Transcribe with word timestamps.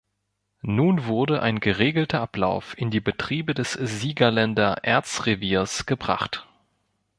Nun 0.63 1.05
wurde 1.05 1.43
ein 1.43 1.59
geregelter 1.59 2.21
Ablauf 2.21 2.75
in 2.75 2.89
die 2.89 2.99
Betriebe 2.99 3.53
des 3.53 3.73
Siegerländer 3.73 4.77
Erzreviers 4.81 5.85
gebracht. 5.85 6.47